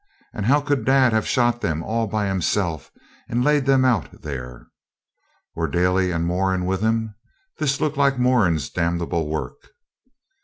[0.33, 2.89] and how could dad have shot them all by himself,
[3.29, 4.65] and laid them out there?
[5.53, 7.13] Were Daly and Moran with him?
[7.59, 9.67] This looked like Moran's damnable work.